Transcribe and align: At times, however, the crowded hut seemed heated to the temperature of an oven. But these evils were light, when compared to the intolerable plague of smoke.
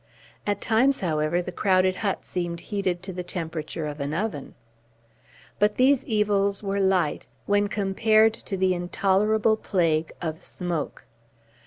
At 0.47 0.61
times, 0.61 1.01
however, 1.01 1.43
the 1.43 1.51
crowded 1.51 1.97
hut 1.97 2.25
seemed 2.25 2.59
heated 2.73 3.03
to 3.03 3.13
the 3.13 3.21
temperature 3.21 3.85
of 3.85 3.99
an 3.99 4.15
oven. 4.15 4.55
But 5.59 5.75
these 5.75 6.03
evils 6.05 6.63
were 6.63 6.79
light, 6.79 7.27
when 7.45 7.67
compared 7.67 8.33
to 8.33 8.57
the 8.57 8.73
intolerable 8.73 9.57
plague 9.57 10.11
of 10.19 10.41
smoke. 10.41 11.05